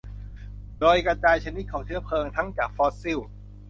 [0.79, 3.19] โดยกระจายชนิดของเชื้อเพลิงทั้งจากฟอสซิล